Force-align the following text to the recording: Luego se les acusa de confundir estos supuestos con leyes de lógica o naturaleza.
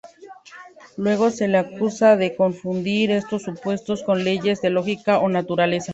Luego 0.97 1.29
se 1.29 1.47
les 1.47 1.63
acusa 1.63 2.15
de 2.17 2.35
confundir 2.35 3.11
estos 3.11 3.43
supuestos 3.43 4.01
con 4.01 4.23
leyes 4.23 4.59
de 4.59 4.71
lógica 4.71 5.19
o 5.19 5.29
naturaleza. 5.29 5.89